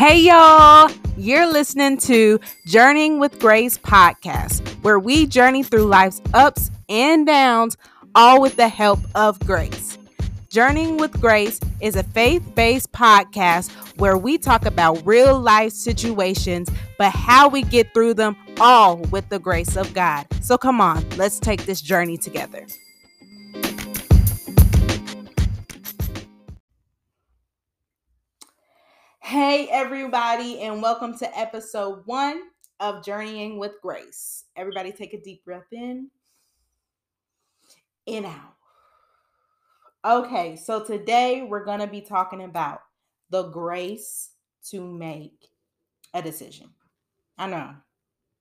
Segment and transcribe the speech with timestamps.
[0.00, 0.90] Hey, y'all.
[1.18, 7.76] You're listening to Journeying with Grace podcast, where we journey through life's ups and downs,
[8.14, 9.98] all with the help of grace.
[10.48, 16.70] Journeying with Grace is a faith based podcast where we talk about real life situations,
[16.96, 20.26] but how we get through them all with the grace of God.
[20.40, 22.66] So come on, let's take this journey together.
[29.30, 32.42] Hey, everybody, and welcome to episode one
[32.80, 34.46] of Journeying with Grace.
[34.56, 36.10] Everybody, take a deep breath in,
[38.06, 38.56] in out.
[40.04, 42.80] Okay, so today we're going to be talking about
[43.30, 44.30] the grace
[44.70, 45.46] to make
[46.12, 46.70] a decision.
[47.38, 47.74] I know,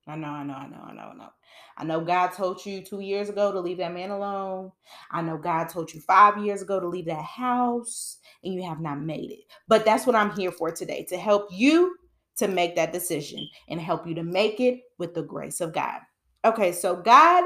[0.09, 1.29] I know, I know, I know, I know, I know.
[1.77, 4.71] I know God told you two years ago to leave that man alone.
[5.11, 8.81] I know God told you five years ago to leave that house and you have
[8.81, 9.39] not made it.
[9.67, 11.95] But that's what I'm here for today to help you
[12.37, 16.01] to make that decision and help you to make it with the grace of God.
[16.43, 17.45] Okay, so God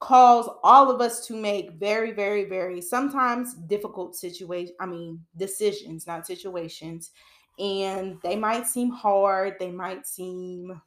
[0.00, 4.76] calls all of us to make very, very, very sometimes difficult situations.
[4.80, 7.10] I mean, decisions, not situations.
[7.58, 10.80] And they might seem hard, they might seem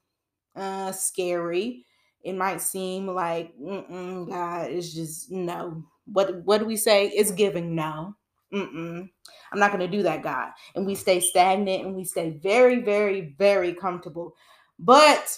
[0.58, 1.86] uh, scary.
[2.24, 5.84] It might seem like, God, is just no.
[6.06, 7.08] What what do we say?
[7.10, 8.16] It's giving no.
[8.54, 9.10] Mm-mm.
[9.52, 10.52] I'm not going to do that, God.
[10.76, 14.36] And we stay stagnant and we stay very, very, very comfortable.
[14.80, 15.38] But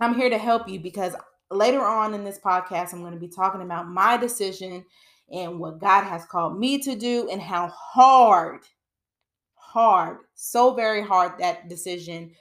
[0.00, 1.14] I'm here to help you because
[1.50, 4.84] later on in this podcast, I'm going to be talking about my decision
[5.32, 8.60] and what God has called me to do and how hard,
[9.54, 12.32] hard, so very hard that decision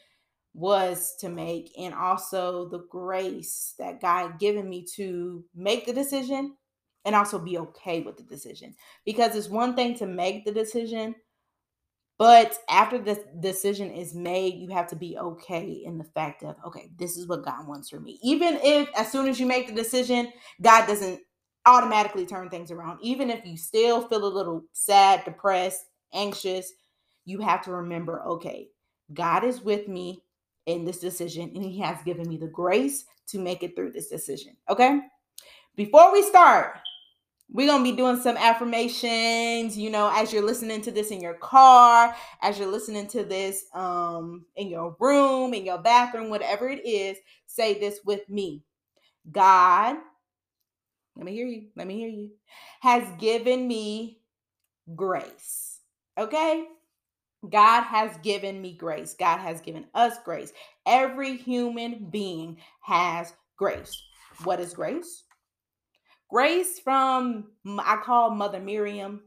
[0.56, 6.56] was to make, and also the grace that God given me to make the decision
[7.04, 8.74] and also be okay with the decision.
[9.06, 11.14] Because it's one thing to make the decision,
[12.18, 16.56] but after the decision is made, you have to be okay in the fact of,
[16.66, 18.18] okay, this is what God wants for me.
[18.24, 21.20] Even if as soon as you make the decision, God doesn't
[21.66, 23.00] automatically turn things around.
[23.02, 25.84] Even if you still feel a little sad, depressed,
[26.14, 26.72] anxious,
[27.26, 28.70] you have to remember, okay,
[29.14, 30.22] God is with me
[30.66, 34.08] in this decision and he has given me the grace to make it through this
[34.08, 34.56] decision.
[34.70, 35.00] Okay?
[35.76, 36.78] Before we start,
[37.52, 41.22] we're going to be doing some affirmations, you know, as you're listening to this in
[41.22, 46.70] your car, as you're listening to this um in your room, in your bathroom, whatever
[46.70, 48.64] it is, say this with me.
[49.32, 49.98] God,
[51.16, 51.68] let me hear you.
[51.76, 52.32] Let me hear you.
[52.82, 54.20] Has given me
[54.96, 55.80] grace.
[56.18, 56.66] Okay?
[57.50, 59.16] God has given me grace.
[59.18, 60.52] God has given us grace.
[60.86, 64.02] Every human being has grace.
[64.44, 65.24] What is grace?
[66.30, 69.22] Grace from I call Mother Miriam.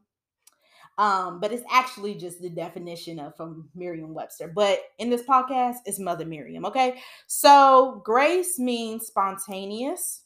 [0.99, 4.49] Um, but it's actually just the definition of from Merriam-Webster.
[4.49, 6.67] But in this podcast, it's Mother Miriam.
[6.67, 7.01] Okay.
[7.29, 10.25] So grace means spontaneous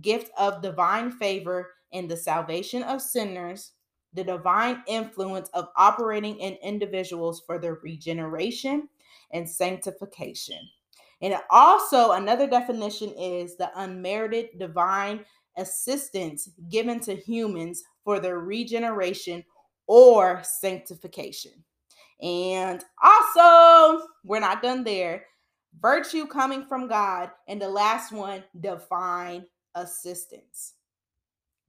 [0.00, 3.72] gift of divine favor in the salvation of sinners
[4.16, 8.88] the divine influence of operating in individuals for their regeneration
[9.32, 10.58] and sanctification.
[11.22, 15.24] And also, another definition is the unmerited divine
[15.56, 19.44] assistance given to humans for their regeneration
[19.86, 21.52] or sanctification.
[22.20, 25.26] And also, we're not done there.
[25.80, 27.30] Virtue coming from God.
[27.48, 30.74] And the last one, divine assistance.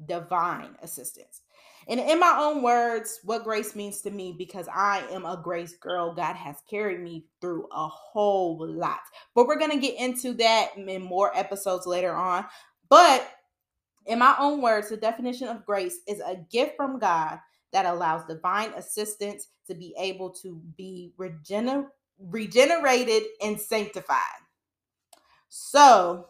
[0.05, 1.41] Divine assistance.
[1.89, 5.77] And in my own words, what grace means to me, because I am a grace
[5.77, 8.99] girl, God has carried me through a whole lot.
[9.33, 12.45] But we're going to get into that in more episodes later on.
[12.89, 13.29] But
[14.05, 17.39] in my own words, the definition of grace is a gift from God
[17.71, 21.87] that allows divine assistance to be able to be regener-
[22.19, 24.17] regenerated and sanctified.
[25.49, 26.27] So,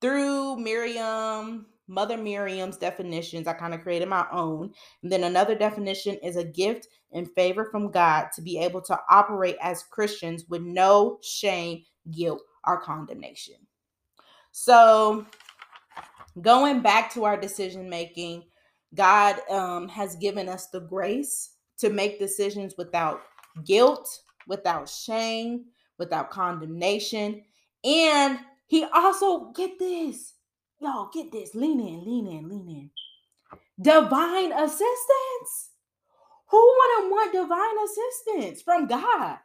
[0.00, 3.48] through Miriam, Mother Miriam's definitions.
[3.48, 4.72] I kind of created my own.
[5.02, 8.98] And then another definition is a gift and favor from God to be able to
[9.10, 11.82] operate as Christians with no shame,
[12.12, 13.56] guilt, or condemnation.
[14.52, 15.26] So,
[16.40, 18.44] going back to our decision making,
[18.94, 23.22] God um, has given us the grace to make decisions without
[23.64, 24.08] guilt,
[24.46, 25.64] without shame,
[25.98, 27.42] without condemnation.
[27.84, 30.34] And He also, get this,
[30.80, 31.54] Y'all get this.
[31.54, 32.90] Lean in, lean in, lean in.
[33.80, 35.70] Divine assistance.
[36.48, 39.38] Who wouldn't want divine assistance from God?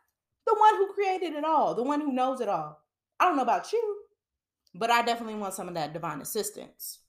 [0.45, 2.81] The one who created it all, the one who knows it all.
[3.19, 3.97] I don't know about you,
[4.73, 6.99] but I definitely want some of that divine assistance.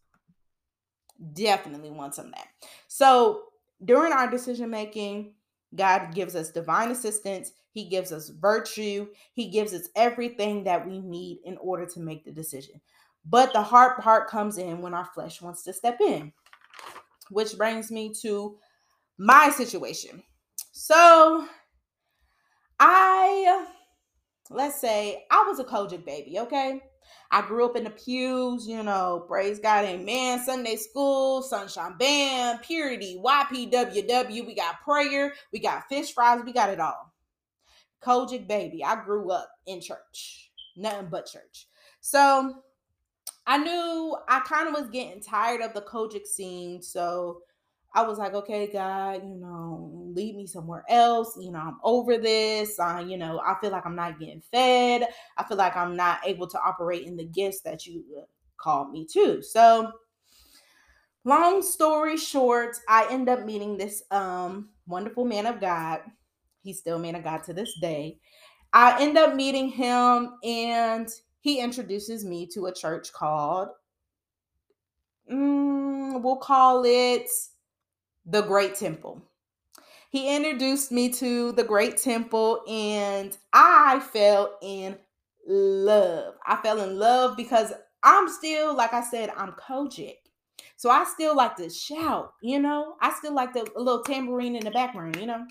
[1.32, 2.48] Definitely want some of that.
[2.88, 3.44] So
[3.84, 5.34] during our decision making,
[5.74, 7.52] God gives us divine assistance.
[7.70, 9.08] He gives us virtue.
[9.32, 12.80] He gives us everything that we need in order to make the decision.
[13.28, 16.32] But the hard part comes in when our flesh wants to step in,
[17.30, 18.56] which brings me to
[19.18, 20.22] my situation.
[20.72, 21.46] So
[22.78, 23.66] I,
[24.50, 26.80] let's say, I was a COGIC baby, okay?
[27.30, 30.44] I grew up in the pews, you know, praise God, amen.
[30.44, 34.46] Sunday school, sunshine band, purity, YPWW.
[34.46, 37.12] We got prayer, we got fish fries, we got it all.
[38.04, 38.84] COGIC baby.
[38.84, 41.66] I grew up in church, nothing but church.
[42.00, 42.62] So
[43.46, 46.82] I knew I kind of was getting tired of the COGIC scene.
[46.82, 47.42] So
[47.94, 51.36] I was like, okay, God, you know, lead me somewhere else.
[51.40, 52.78] You know, I'm over this.
[52.78, 55.08] Uh, you know, I feel like I'm not getting fed.
[55.38, 58.24] I feel like I'm not able to operate in the gifts that you uh,
[58.58, 59.42] called me to.
[59.42, 59.92] So,
[61.24, 66.00] long story short, I end up meeting this um wonderful man of God.
[66.62, 68.18] He's still man of God to this day.
[68.72, 71.08] I end up meeting him and
[71.46, 73.68] he introduces me to a church called,
[75.30, 77.30] mm, we'll call it
[78.24, 79.22] the Great Temple.
[80.10, 84.98] He introduced me to the Great Temple, and I fell in
[85.46, 86.34] love.
[86.44, 87.72] I fell in love because
[88.02, 90.16] I'm still, like I said, I'm COGIC.
[90.74, 92.96] So I still like to shout, you know.
[93.00, 95.46] I still like the little tambourine in the background, you know.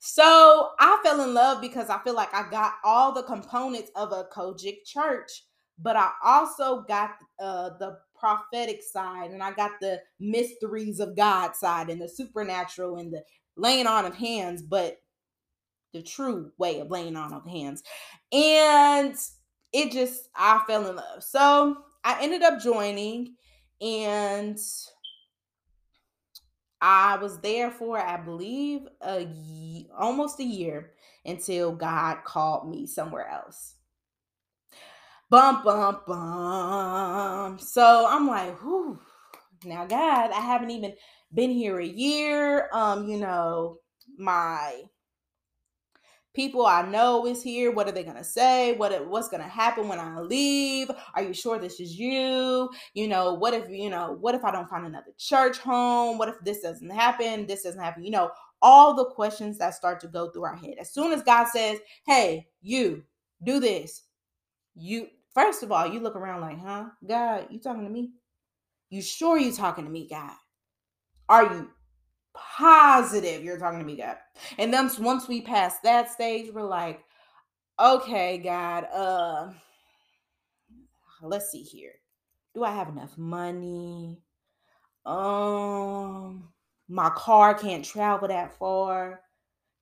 [0.00, 4.12] So I fell in love because I feel like I got all the components of
[4.12, 5.44] a COGIC church,
[5.78, 11.54] but I also got uh, the prophetic side and I got the mysteries of God
[11.54, 13.22] side and the supernatural and the
[13.56, 14.96] laying on of hands, but
[15.92, 17.82] the true way of laying on of hands.
[18.32, 19.14] And
[19.72, 21.22] it just, I fell in love.
[21.22, 23.34] So I ended up joining
[23.82, 24.58] and
[26.80, 30.92] I was there for, I believe, a almost a year
[31.24, 33.74] until God called me somewhere else.
[35.28, 37.58] Bum, bum, bum.
[37.58, 38.98] So I'm like, whew.
[39.64, 40.94] Now, God, I haven't even
[41.32, 42.68] been here a year.
[42.72, 43.76] Um, you know,
[44.16, 44.82] my
[46.34, 47.72] people I know is here.
[47.72, 48.74] What are they gonna say?
[48.74, 50.90] What what's gonna happen when I leave?
[51.14, 52.70] Are you sure this is you?
[52.94, 56.18] You know, what if you know, what if I don't find another church home?
[56.18, 57.46] What if this doesn't happen?
[57.46, 58.30] This doesn't happen, you know,
[58.62, 60.74] all the questions that start to go through our head.
[60.80, 63.04] As soon as God says, Hey, you
[63.42, 64.02] do this,
[64.74, 66.86] you First of all, you look around like, huh?
[67.06, 68.10] God, you talking to me?
[68.88, 70.34] You sure you talking to me, God?
[71.28, 71.70] Are you
[72.34, 74.16] positive you're talking to me, God?
[74.58, 77.04] And then once we pass that stage, we're like,
[77.78, 79.50] okay, God, uh,
[81.22, 81.92] let's see here.
[82.54, 84.20] Do I have enough money?
[85.06, 86.48] Um,
[86.88, 89.20] my car can't travel that far.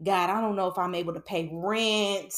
[0.02, 2.34] God, I don't know if I'm able to pay rent.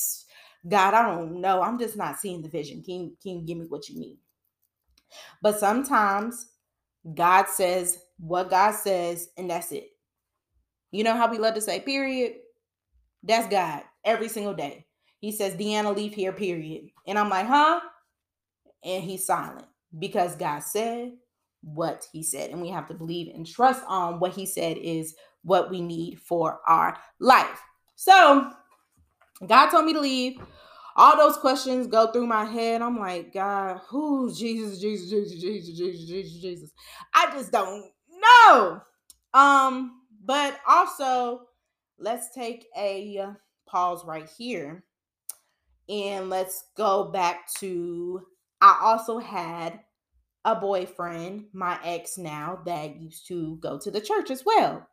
[0.68, 1.62] God, I don't know.
[1.62, 2.82] I'm just not seeing the vision.
[2.82, 4.18] Can, can you give me what you need?
[5.42, 6.46] But sometimes
[7.14, 9.89] God says what God says, and that's it.
[10.90, 12.34] You know how we love to say, period?
[13.22, 14.86] That's God every single day.
[15.20, 16.90] He says, Deanna, leave here, period.
[17.06, 17.80] And I'm like, huh?
[18.82, 19.66] And he's silent
[19.98, 21.12] because God said
[21.62, 22.50] what he said.
[22.50, 26.18] And we have to believe and trust on what he said is what we need
[26.20, 27.60] for our life.
[27.96, 28.50] So
[29.46, 30.38] God told me to leave.
[30.96, 32.82] All those questions go through my head.
[32.82, 36.70] I'm like, God, who Jesus, Jesus, Jesus, Jesus, Jesus, Jesus, Jesus.
[37.14, 38.80] I just don't know.
[39.32, 39.99] Um,
[40.30, 41.40] but also,
[41.98, 43.34] let's take a
[43.66, 44.84] pause right here
[45.88, 48.22] and let's go back to
[48.60, 49.80] I also had
[50.44, 54.86] a boyfriend, my ex now, that used to go to the church as well.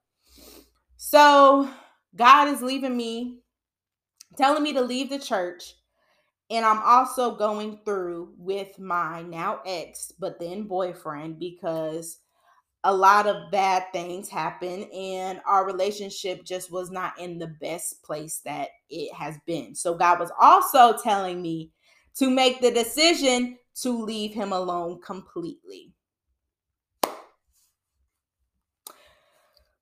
[0.96, 1.70] So
[2.15, 3.44] God is leaving me
[4.38, 5.75] telling me to leave the church.
[6.50, 12.22] And I'm also going through with my now ex, but then boyfriend, because
[12.84, 18.01] a lot of bad things happen and our relationship just was not in the best
[18.03, 19.75] place that it has been.
[19.75, 21.72] So God was also telling me
[22.15, 25.91] to make the decision to leave him alone completely.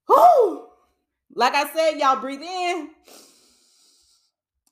[0.07, 0.67] Whew.
[1.33, 2.89] Like I said, y'all breathe in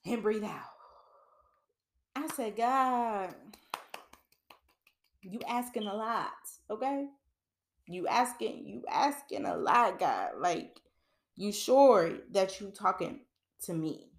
[0.06, 0.62] and breathe out.
[2.16, 3.34] I said, God,
[5.22, 6.32] you asking a lot,
[6.70, 7.08] okay?
[7.88, 10.32] You asking, you asking a lot, God.
[10.40, 10.80] Like,
[11.36, 13.22] you sure that you talking
[13.64, 14.12] to me?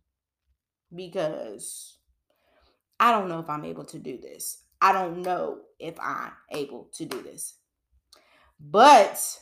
[0.94, 1.98] Because
[3.00, 4.58] I don't know if I'm able to do this.
[4.80, 7.54] I don't know if I'm able to do this.
[8.60, 9.40] But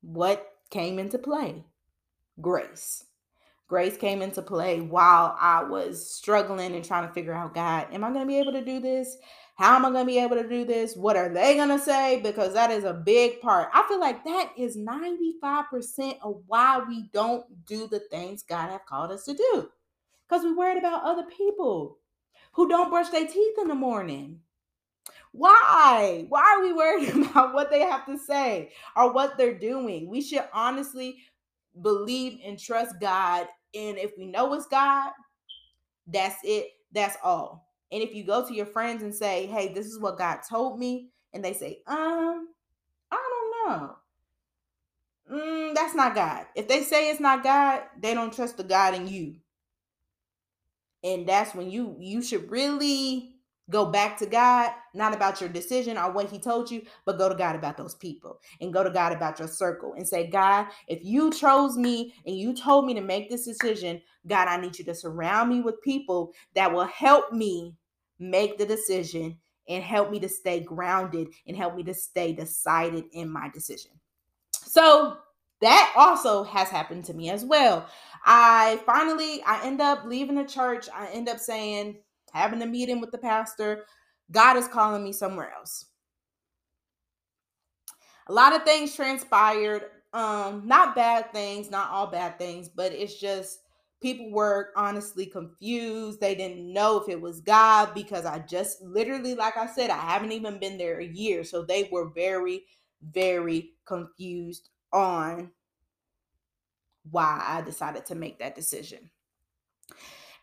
[0.00, 1.64] what came into play?
[2.40, 3.04] Grace
[3.68, 8.04] Grace came into play while I was struggling and trying to figure out God, am
[8.04, 9.16] I going to be able to do this?
[9.56, 10.94] How am I going to be able to do this?
[10.94, 12.20] What are they going to say?
[12.20, 13.68] Because that is a big part.
[13.72, 18.86] I feel like that is 95% of why we don't do the things God have
[18.86, 19.68] called us to do.
[20.28, 21.98] Because we're worried about other people
[22.52, 24.40] who don't brush their teeth in the morning.
[25.32, 26.26] Why?
[26.28, 30.08] Why are we worried about what they have to say or what they're doing?
[30.08, 31.18] We should honestly
[31.82, 33.46] believe and trust God.
[33.74, 35.12] And if we know it's God,
[36.06, 36.68] that's it.
[36.92, 37.68] That's all.
[37.92, 40.78] And if you go to your friends and say, hey, this is what God told
[40.78, 42.48] me, and they say, um,
[43.10, 43.16] I
[43.68, 43.96] don't know.
[45.32, 46.46] Mm, that's not God.
[46.54, 49.36] If they say it's not God, they don't trust the God in you.
[51.04, 53.35] And that's when you you should really
[53.68, 57.28] Go back to God, not about your decision or what He told you, but go
[57.28, 60.68] to God about those people and go to God about your circle and say, God,
[60.86, 64.78] if you chose me and you told me to make this decision, God, I need
[64.78, 67.74] you to surround me with people that will help me
[68.20, 69.36] make the decision
[69.68, 73.90] and help me to stay grounded and help me to stay decided in my decision.
[74.52, 75.16] So,
[75.60, 77.88] that also has happened to me as well.
[78.24, 80.86] I finally I end up leaving the church.
[80.94, 81.96] I end up saying,
[82.36, 83.84] having a meeting with the pastor.
[84.30, 85.86] God is calling me somewhere else.
[88.28, 89.82] A lot of things transpired.
[90.12, 93.60] Um, not bad things, not all bad things, but it's just
[94.00, 96.20] people were honestly confused.
[96.20, 99.98] They didn't know if it was God because I just literally, like I said, I
[99.98, 101.44] haven't even been there a year.
[101.44, 102.64] So they were very,
[103.02, 105.50] very confused on
[107.10, 109.10] why I decided to make that decision.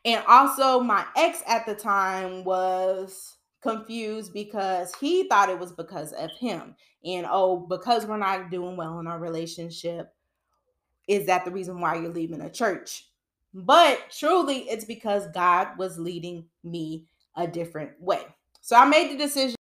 [0.06, 6.12] And also, my ex at the time was confused because he thought it was because
[6.14, 6.76] of him.
[7.06, 10.14] And oh, because we're not doing well in our relationship,
[11.08, 13.10] is that the reason why you're leaving a church?
[13.54, 17.06] But truly, it's because God was leading me
[17.36, 18.24] a different way.
[18.62, 19.56] So I made the decision.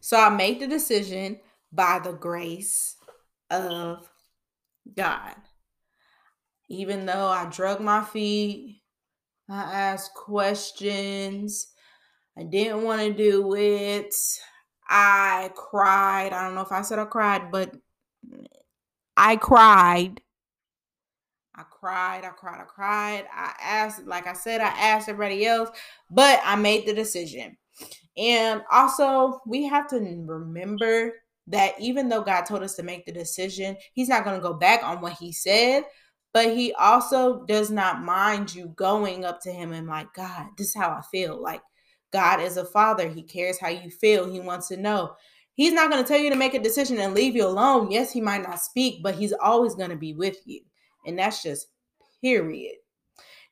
[0.00, 1.40] So I made the decision
[1.72, 2.96] by the grace
[3.50, 4.08] of
[4.94, 5.34] God.
[6.68, 8.82] Even though I drug my feet,
[9.48, 11.68] I asked questions,
[12.38, 14.14] I didn't want to do it.
[14.88, 16.32] I cried.
[16.32, 17.74] I don't know if I said I cried, but
[19.16, 20.20] I cried.
[21.56, 23.26] I cried, I cried, I cried.
[23.32, 25.70] I asked, like I said, I asked everybody else,
[26.10, 27.56] but I made the decision.
[28.16, 31.12] And also, we have to remember
[31.46, 34.54] that even though God told us to make the decision, He's not going to go
[34.54, 35.84] back on what He said,
[36.34, 40.68] but he also does not mind you going up to him and like god this
[40.68, 41.40] is how i feel.
[41.40, 41.62] Like
[42.12, 43.08] god is a father.
[43.08, 44.30] He cares how you feel.
[44.30, 45.14] He wants to know.
[45.54, 47.90] He's not going to tell you to make a decision and leave you alone.
[47.90, 50.60] Yes he might not speak but he's always going to be with you.
[51.06, 51.68] And that's just
[52.20, 52.74] period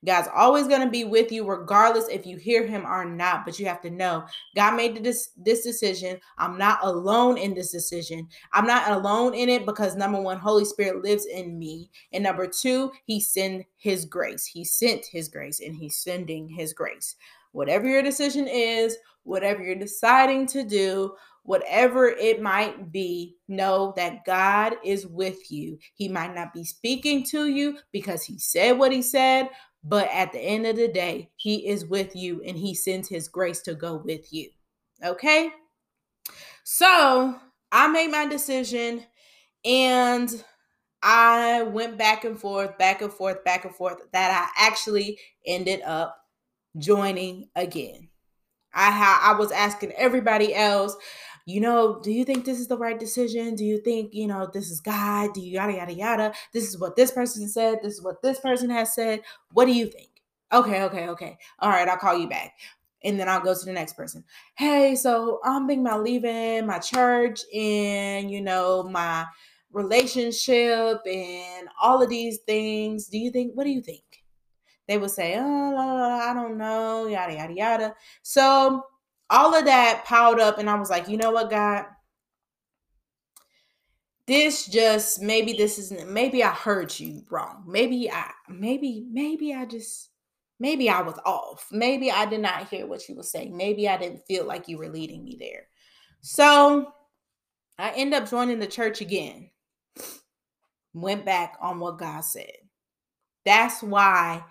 [0.04, 3.44] God's always going to be with you, regardless if you hear him or not.
[3.44, 4.24] But you have to know
[4.56, 6.18] God made this, this decision.
[6.38, 8.28] I'm not alone in this decision.
[8.52, 11.90] I'm not alone in it because number one, Holy Spirit lives in me.
[12.12, 14.44] And number two, he sent his grace.
[14.44, 17.14] He sent his grace and he's sending his grace.
[17.52, 24.24] Whatever your decision is, whatever you're deciding to do, whatever it might be, know that
[24.24, 25.78] God is with you.
[25.94, 29.48] He might not be speaking to you because he said what he said,
[29.84, 33.28] but at the end of the day, He is with you and He sends His
[33.28, 34.50] grace to go with you.
[35.04, 35.50] Okay?
[36.64, 37.34] So
[37.72, 39.04] I made my decision
[39.64, 40.44] and
[41.02, 45.82] I went back and forth, back and forth, back and forth that I actually ended
[45.82, 46.16] up
[46.78, 48.08] joining again.
[48.74, 50.96] I ha- I was asking everybody else
[51.46, 53.54] you know, do you think this is the right decision?
[53.54, 55.34] Do you think, you know, this is God?
[55.34, 56.32] Do you yada, yada, yada?
[56.52, 57.78] This is what this person said.
[57.82, 59.22] This is what this person has said.
[59.52, 60.10] What do you think?
[60.52, 61.38] Okay, okay, okay.
[61.58, 62.52] All right, I'll call you back.
[63.04, 64.22] And then I'll go to the next person.
[64.54, 69.26] Hey, so I'm thinking about leaving my church and, you know, my
[69.72, 73.08] relationship and all of these things.
[73.08, 74.04] Do you think, what do you think?
[74.86, 77.94] They would say, oh, I don't know, yada, yada, yada.
[78.22, 78.84] So
[79.32, 81.86] all of that piled up and i was like you know what god?
[84.28, 87.64] This just maybe this isn't maybe i heard you wrong.
[87.66, 90.10] Maybe i maybe maybe i just
[90.60, 91.66] maybe i was off.
[91.72, 93.56] Maybe i did not hear what you were saying.
[93.56, 95.66] Maybe i didn't feel like you were leading me there.
[96.20, 96.92] So
[97.78, 99.50] i end up joining the church again.
[100.94, 102.52] Went back on what god said.
[103.44, 104.44] That's why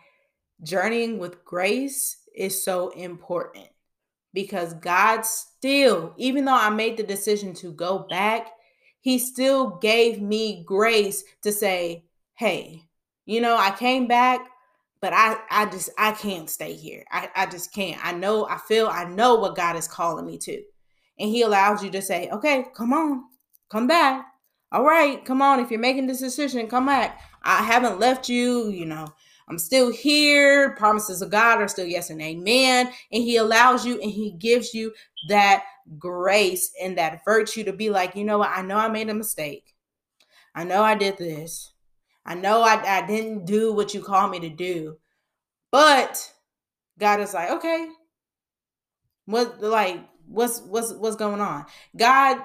[0.63, 3.69] journeying with grace is so important
[4.33, 8.47] because God still, even though I made the decision to go back,
[8.99, 12.83] He still gave me grace to say, hey,
[13.25, 14.41] You know, I came back,
[15.01, 17.03] but I I just I can't stay here.
[17.11, 18.03] I, I just can't.
[18.05, 20.61] I know, I feel, I know what God is calling me to.
[21.19, 23.23] And he allows you to say, okay, come on,
[23.69, 24.25] come back.
[24.71, 25.59] All right, come on.
[25.59, 27.19] If you're making this decision, come back.
[27.43, 29.07] I haven't left you, you know.
[29.51, 30.71] I'm still here.
[30.77, 32.87] Promises of God are still yes and amen.
[33.11, 34.93] And He allows you and He gives you
[35.27, 35.65] that
[35.99, 38.51] grace and that virtue to be like, you know what?
[38.51, 39.75] I know I made a mistake.
[40.55, 41.73] I know I did this.
[42.25, 44.95] I know I, I didn't do what you called me to do.
[45.69, 46.31] But
[46.97, 47.89] God is like, okay.
[49.25, 51.65] What like what's what's what's going on?
[51.97, 52.37] God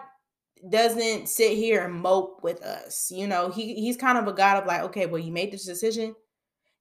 [0.68, 3.12] doesn't sit here and mope with us.
[3.12, 5.66] You know, he he's kind of a God of like, okay, well, you made this
[5.66, 6.16] decision.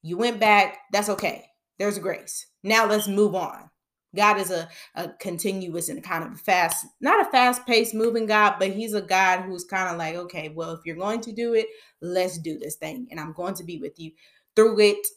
[0.06, 0.78] You went back.
[0.92, 1.48] That's okay.
[1.80, 2.46] There's grace.
[2.62, 3.72] Now let's move on.
[4.16, 8.58] God is a, a continuous and kind of fast, not a fast paced moving God,
[8.60, 11.56] but He's a God who's kind of like, okay, well, if you're going to do
[11.56, 11.66] it,
[12.02, 13.08] let's do this thing.
[13.10, 14.12] And I'm going to be with you
[14.56, 15.08] through it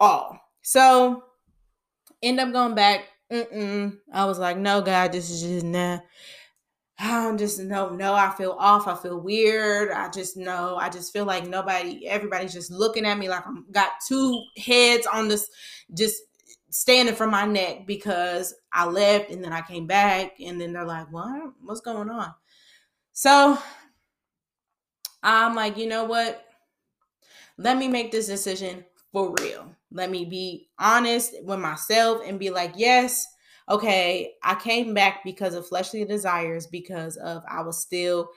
[0.00, 0.40] all.
[0.62, 1.24] So
[2.22, 3.04] end up going back.
[3.30, 3.98] Mm-mm.
[4.14, 5.98] I was like, no, God, this is just nah.
[6.98, 8.86] I'm just no, no, I feel off.
[8.86, 9.90] I feel weird.
[9.90, 10.76] I just know.
[10.76, 15.06] I just feel like nobody, everybody's just looking at me like I'm got two heads
[15.12, 15.48] on this,
[15.94, 16.22] just
[16.70, 20.84] standing from my neck because I left and then I came back and then they're
[20.84, 21.52] like, what?
[21.62, 22.32] What's going on?
[23.12, 23.58] So
[25.22, 26.44] I'm like, you know what?
[27.58, 29.74] Let me make this decision for real.
[29.90, 33.26] Let me be honest with myself and be like, yes,
[33.68, 38.30] okay, I came back because of fleshly desires, because of I was still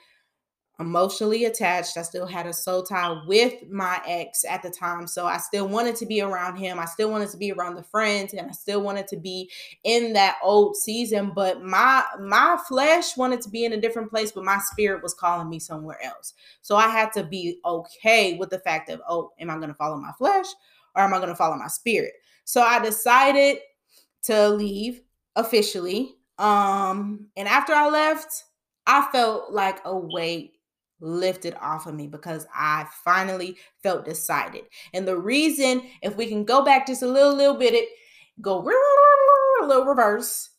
[0.78, 1.96] emotionally attached.
[1.96, 5.06] I still had a soul tie with my ex at the time.
[5.06, 6.78] So I still wanted to be around him.
[6.78, 9.50] I still wanted to be around the friends and I still wanted to be
[9.84, 14.32] in that old season, but my my flesh wanted to be in a different place,
[14.32, 16.34] but my spirit was calling me somewhere else.
[16.60, 19.74] So I had to be okay with the fact of, oh, am I going to
[19.74, 20.46] follow my flesh
[20.94, 22.12] or am I going to follow my spirit?
[22.44, 23.58] So I decided
[24.24, 25.00] to leave
[25.36, 26.16] officially.
[26.38, 28.44] Um, and after I left,
[28.86, 30.54] I felt like a weight
[31.00, 34.64] lifted off of me because I finally felt decided.
[34.94, 37.88] And the reason, if we can go back just a little, little bit, it
[38.40, 40.50] go a little reverse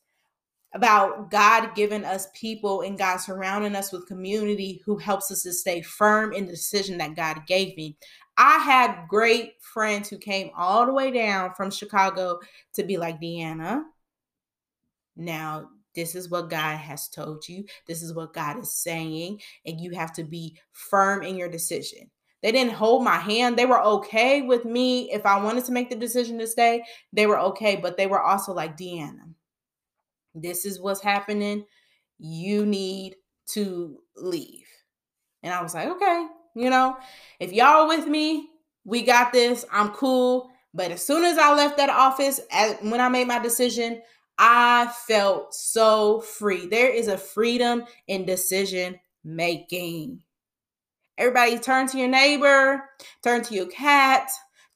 [0.73, 5.53] about God giving us people and God surrounding us with community who helps us to
[5.53, 7.97] stay firm in the decision that God gave me.
[8.37, 12.39] I had great friends who came all the way down from Chicago
[12.73, 13.83] to be like, Deanna,
[15.17, 17.65] now, this is what God has told you.
[17.87, 19.41] This is what God is saying.
[19.65, 22.11] And you have to be firm in your decision.
[22.43, 23.57] They didn't hold my hand.
[23.57, 25.11] They were okay with me.
[25.11, 27.77] If I wanted to make the decision to stay, they were okay.
[27.77, 29.33] But they were also like, Deanna,
[30.35, 31.65] this is what's happening.
[32.19, 33.15] You need
[33.47, 34.67] to leave.
[35.41, 36.97] And I was like, okay, you know,
[37.39, 38.49] if y'all with me,
[38.85, 39.65] we got this.
[39.71, 40.51] I'm cool.
[40.73, 44.01] But as soon as I left that office, as, when I made my decision,
[44.37, 46.67] I felt so free.
[46.67, 50.19] There is a freedom in decision making.
[51.17, 52.83] Everybody turn to your neighbor,
[53.23, 54.29] turn to your cat,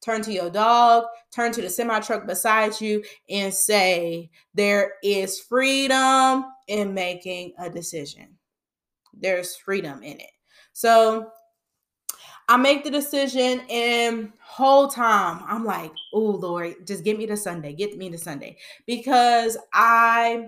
[0.04, 5.40] turn to your dog, turn to the semi truck beside you, and say, There is
[5.40, 8.38] freedom in making a decision.
[9.14, 10.32] There's freedom in it.
[10.74, 11.32] So
[12.50, 17.38] I make the decision and whole time I'm like, oh Lord, just get me to
[17.38, 18.58] Sunday, get me to Sunday.
[18.86, 20.48] Because I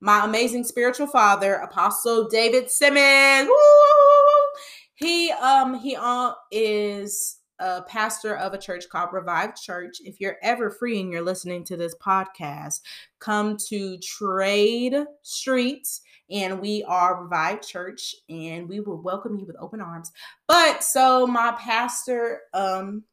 [0.00, 4.60] my amazing spiritual father, Apostle David Simmons, woo,
[4.94, 9.98] he um he uh, is a pastor of a church called Revived Church.
[10.02, 12.80] If you're ever free and you're listening to this podcast,
[13.18, 19.56] come to Trade Streets and we are Revived Church and we will welcome you with
[19.60, 20.10] open arms.
[20.48, 23.04] But so my pastor, um,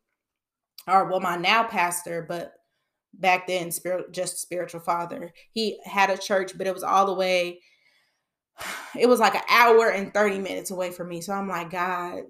[0.87, 2.53] or well, my now pastor, but
[3.13, 7.13] back then, spirit, just spiritual father, he had a church, but it was all the
[7.13, 7.59] way,
[8.97, 11.19] it was like an hour and 30 minutes away from me.
[11.19, 12.23] So I'm like, God,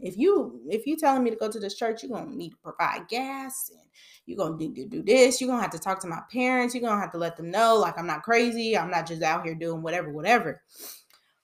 [0.00, 2.56] if you if you telling me to go to this church, you're gonna need to
[2.62, 3.86] provide gas and
[4.26, 5.40] you're gonna need to do this.
[5.40, 6.74] You're gonna have to talk to my parents.
[6.74, 8.76] You're gonna have to let them know like I'm not crazy.
[8.76, 10.62] I'm not just out here doing whatever, whatever.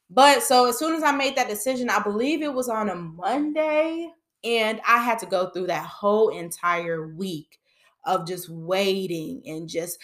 [0.08, 2.94] But so as soon as I made that decision, I believe it was on a
[2.94, 4.08] Monday,
[4.44, 7.58] and I had to go through that whole entire week
[8.04, 9.98] of just waiting and just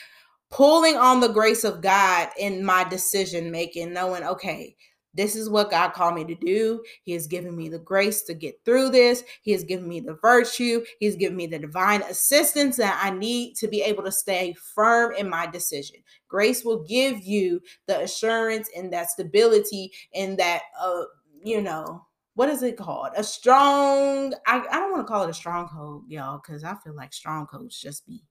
[0.51, 4.77] pulling on the grace of God in my decision making, knowing, okay,
[5.15, 6.83] this is what God called me to do.
[7.03, 9.23] He has given me the grace to get through this.
[9.43, 10.85] He has given me the virtue.
[10.99, 15.15] He's given me the divine assistance that I need to be able to stay firm
[15.15, 15.97] in my decision.
[16.29, 21.03] Grace will give you the assurance and that stability and that, uh,
[21.45, 23.11] you know, what is it called?
[23.17, 26.95] A strong, I, I don't want to call it a stronghold, y'all, because I feel
[26.95, 28.25] like strongholds just be,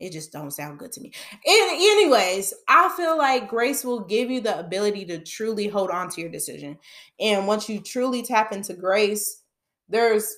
[0.00, 1.12] it just don't sound good to me.
[1.44, 6.08] And anyways, I feel like grace will give you the ability to truly hold on
[6.10, 6.78] to your decision.
[7.18, 9.42] And once you truly tap into grace,
[9.88, 10.36] there's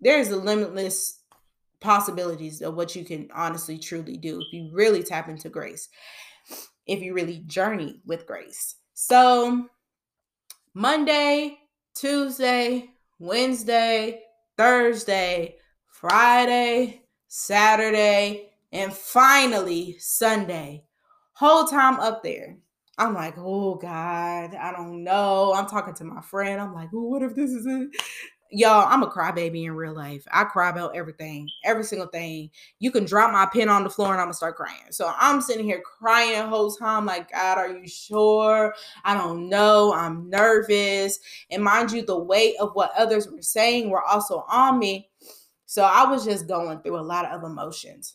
[0.00, 1.20] there's a limitless
[1.80, 5.88] possibilities of what you can honestly truly do if you really tap into grace
[6.86, 9.66] if you really journey with grace so
[10.74, 11.58] monday
[11.94, 14.20] tuesday wednesday
[14.56, 15.54] thursday
[15.86, 20.82] friday saturday and finally sunday
[21.32, 22.56] whole time up there
[22.98, 27.02] i'm like oh god i don't know i'm talking to my friend i'm like oh,
[27.02, 27.88] what if this is it
[28.50, 30.26] y'all, I'm a crybaby in real life.
[30.32, 32.50] I cry about everything, every single thing.
[32.78, 34.90] You can drop my pen on the floor and I'm gonna start crying.
[34.90, 38.74] So I'm sitting here crying the whole time, like, God, are you sure?
[39.04, 39.92] I don't know.
[39.94, 41.18] I'm nervous.
[41.50, 45.08] And mind you, the weight of what others were saying were also on me.
[45.66, 48.14] So I was just going through a lot of emotions.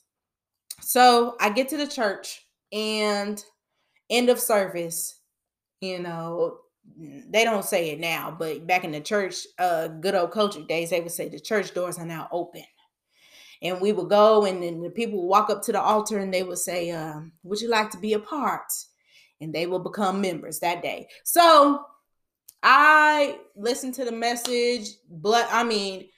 [0.80, 3.44] So I get to the church and
[4.10, 5.20] end of service,
[5.82, 6.58] you know,
[6.98, 10.90] they don't say it now, but back in the church, uh, good old culture days,
[10.90, 12.64] they would say the church doors are now open.
[13.62, 16.34] And we would go, and then the people would walk up to the altar and
[16.34, 18.72] they would say, um, Would you like to be a part?
[19.40, 21.08] And they will become members that day.
[21.24, 21.86] So
[22.64, 26.10] I listened to the message, but I mean,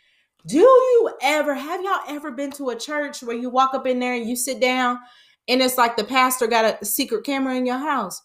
[0.46, 4.00] do you ever have y'all ever been to a church where you walk up in
[4.00, 5.00] there and you sit down
[5.48, 8.22] and it's like the pastor got a secret camera in your house?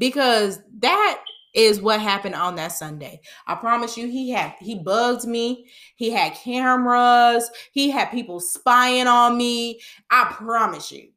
[0.00, 1.22] because that
[1.54, 3.20] is what happened on that Sunday.
[3.46, 5.66] I promise you, he had he bugged me.
[5.94, 7.48] He had cameras.
[7.72, 9.80] He had people spying on me.
[10.10, 11.10] I promise you.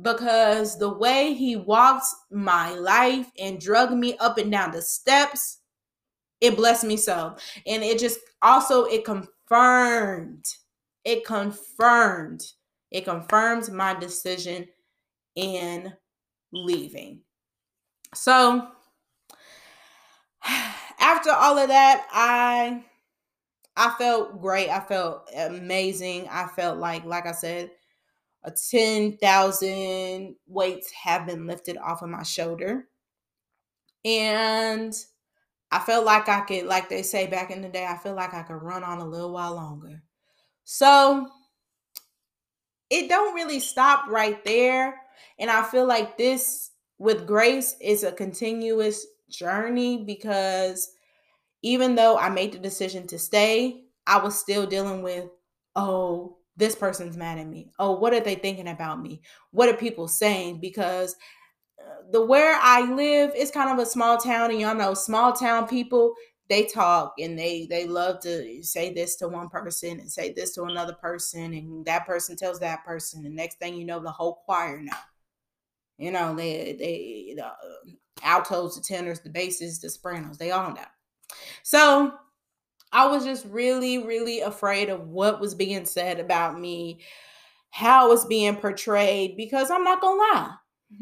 [0.00, 5.58] Because the way he walked my life and drug me up and down the steps,
[6.42, 7.36] it blessed me so.
[7.66, 10.44] And it just also it confirmed,
[11.04, 12.42] it confirmed,
[12.90, 14.66] it confirmed my decision
[15.36, 15.94] in
[16.52, 17.20] leaving.
[18.14, 18.68] So
[21.00, 22.84] after all of that, I
[23.76, 24.68] I felt great.
[24.68, 26.28] I felt amazing.
[26.28, 27.70] I felt like, like I said,
[28.44, 32.88] a 10,000 weights have been lifted off of my shoulder.
[34.04, 34.94] And
[35.72, 38.34] I felt like I could, like they say back in the day, I feel like
[38.34, 40.02] I could run on a little while longer.
[40.64, 41.26] So
[42.90, 45.00] it don't really stop right there.
[45.38, 50.90] And I feel like this with grace it's a continuous journey because
[51.62, 55.24] even though I made the decision to stay, I was still dealing with,
[55.74, 57.70] oh, this person's mad at me.
[57.78, 59.22] Oh, what are they thinking about me?
[59.52, 60.60] What are people saying?
[60.60, 61.16] Because
[62.10, 65.66] the where I live is kind of a small town, and y'all know small town
[65.68, 66.14] people
[66.48, 70.54] they talk and they they love to say this to one person and say this
[70.54, 73.22] to another person, and that person tells that person.
[73.22, 74.92] The next thing you know, the whole choir know.
[75.98, 77.52] You know, they they the
[78.22, 80.84] altos, the tenors, the basses, the sopranos, they all know.
[81.62, 82.12] So
[82.92, 87.00] I was just really, really afraid of what was being said about me,
[87.70, 90.54] how it's being portrayed, because I'm not gonna lie.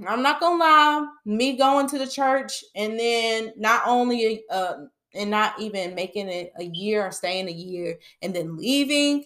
[0.06, 4.74] I'm not gonna lie, me going to the church and then not only uh
[5.14, 9.24] and not even making it a year or staying a year and then leaving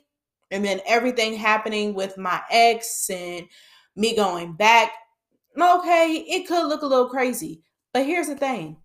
[0.50, 3.46] and then everything happening with my ex and
[3.94, 4.92] me going back
[5.60, 7.62] okay, it could look a little crazy.
[7.92, 8.78] But here's the thing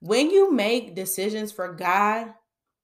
[0.00, 2.34] when you make decisions for God,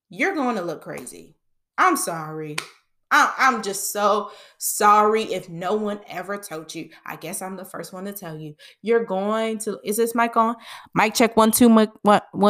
[0.08, 1.36] you're going to look crazy.
[1.78, 2.56] I'm sorry.
[3.12, 6.88] I'm just so sorry if no one ever told you.
[7.04, 8.54] I guess I'm the first one to tell you.
[8.80, 10.56] You're going to, is this mic on?
[10.94, 11.90] Mic check one, two, mic,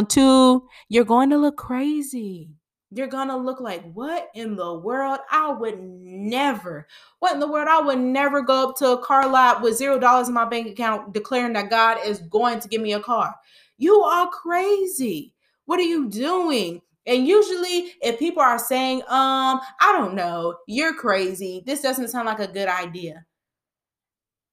[0.08, 0.68] two.
[0.88, 2.50] You're going to look crazy
[2.94, 6.86] you're gonna look like what in the world i would never
[7.20, 9.98] what in the world i would never go up to a car lot with zero
[9.98, 13.34] dollars in my bank account declaring that god is going to give me a car
[13.78, 15.32] you are crazy
[15.64, 20.94] what are you doing and usually if people are saying um i don't know you're
[20.94, 23.24] crazy this doesn't sound like a good idea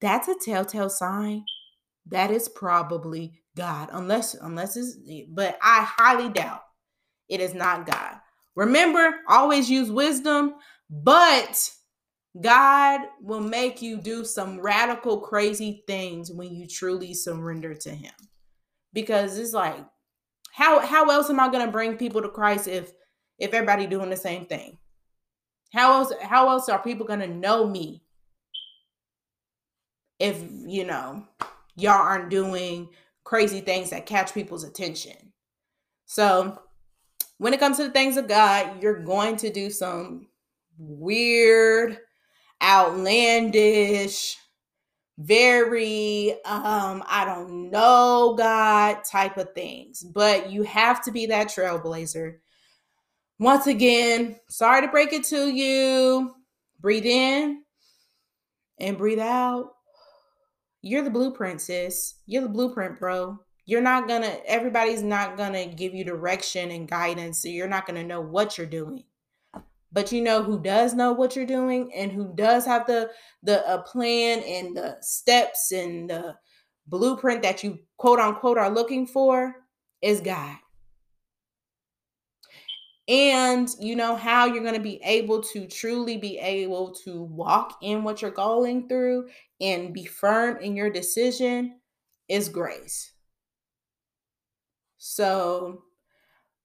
[0.01, 1.43] that's a telltale sign
[2.05, 4.97] that is probably god unless unless it's
[5.29, 6.61] but i highly doubt
[7.27, 8.19] it is not god
[8.59, 10.55] Remember, always use wisdom,
[10.89, 11.71] but
[12.41, 18.11] God will make you do some radical, crazy things when you truly surrender to Him.
[18.91, 19.85] Because it's like,
[20.53, 22.91] how how else am I going to bring people to Christ if
[23.37, 24.77] if everybody doing the same thing?
[25.73, 28.03] How else how else are people going to know me
[30.19, 31.25] if you know
[31.75, 32.89] y'all aren't doing
[33.29, 35.33] crazy things that catch people's attention.
[36.07, 36.59] So,
[37.37, 40.27] when it comes to the things of God, you're going to do some
[40.79, 41.99] weird,
[42.61, 44.35] outlandish,
[45.19, 50.01] very um I don't know God type of things.
[50.01, 52.37] But you have to be that trailblazer.
[53.37, 56.33] Once again, sorry to break it to you.
[56.79, 57.63] Breathe in
[58.79, 59.71] and breathe out.
[60.81, 62.15] You're the blueprint, sis.
[62.25, 67.43] You're the blueprint, bro you're not gonna everybody's not gonna give you direction and guidance
[67.43, 69.03] so you're not gonna know what you're doing
[69.91, 73.09] but you know who does know what you're doing and who does have the
[73.43, 76.35] the a plan and the steps and the
[76.87, 79.55] blueprint that you quote unquote are looking for
[80.01, 80.57] is god.
[83.07, 87.79] And you know how you're going to be able to truly be able to walk
[87.81, 91.79] in what you're going through and be firm in your decision
[92.27, 93.11] is grace.
[94.99, 95.85] So,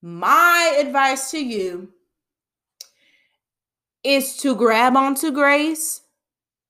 [0.02, 1.93] my advice to you
[4.04, 6.02] is to grab onto grace,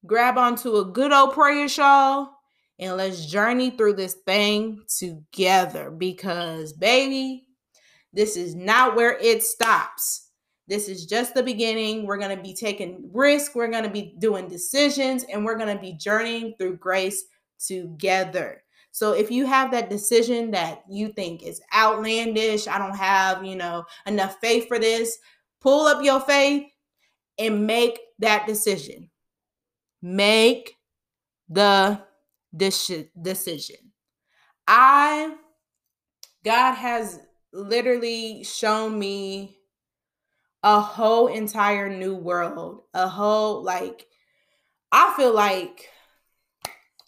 [0.07, 2.31] grab onto a good old prayer shawl,
[2.79, 7.47] and let's journey through this thing together because, baby,
[8.12, 10.31] this is not where it stops.
[10.66, 12.07] This is just the beginning.
[12.07, 15.75] We're going to be taking risk, we're going to be doing decisions, and we're going
[15.75, 17.25] to be journeying through grace
[17.59, 18.62] together.
[18.92, 23.57] So if you have that decision that you think is outlandish, I don't have, you
[23.57, 25.18] know, enough faith for this,
[25.61, 26.66] pull up your faith
[27.38, 29.11] and make that decision.
[30.03, 30.75] Make
[31.49, 32.03] the
[32.57, 33.77] decision.
[34.66, 35.35] I
[36.44, 37.20] God has
[37.53, 39.59] literally shown me
[40.62, 44.07] a whole entire new world, a whole like
[44.92, 45.88] I feel like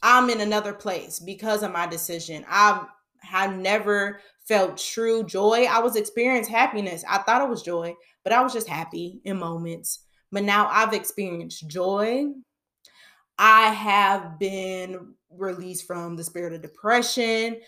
[0.03, 2.45] I'm in another place because of my decision.
[2.49, 2.85] I
[3.21, 5.67] have never felt true joy.
[5.69, 7.05] I was experiencing happiness.
[7.09, 10.06] I thought it was joy, but I was just happy in moments.
[10.33, 12.27] But now I've experienced joy.
[13.39, 17.61] I have been released from the spirit of depression.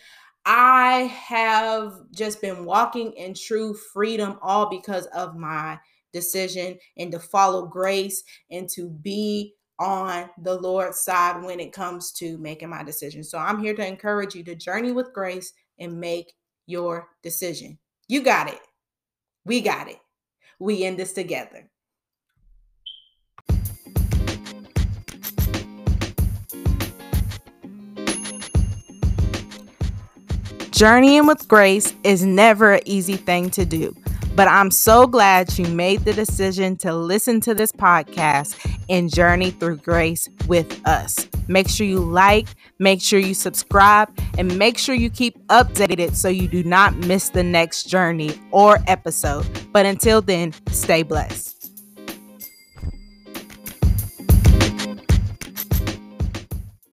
[0.47, 5.79] I have just been walking in true freedom, all because of my
[6.13, 12.13] decision and to follow grace and to be on the Lord's side when it comes
[12.13, 13.23] to making my decision.
[13.23, 16.33] So I'm here to encourage you to journey with grace and make
[16.67, 17.79] your decision.
[18.09, 18.61] You got it.
[19.45, 19.99] We got it.
[20.59, 21.71] We in this together.
[30.79, 33.97] Journeying with grace is never an easy thing to do.
[34.37, 38.55] But I'm so glad you made the decision to listen to this podcast
[38.89, 41.27] and journey through grace with us.
[41.49, 42.47] Make sure you like,
[42.79, 47.31] make sure you subscribe, and make sure you keep updated so you do not miss
[47.31, 49.49] the next journey or episode.
[49.73, 51.58] But until then, stay blessed.